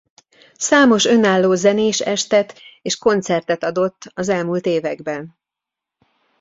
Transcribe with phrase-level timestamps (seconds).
[0.57, 5.37] Számos önálló zenés estet és koncertet adott az elmúlt években.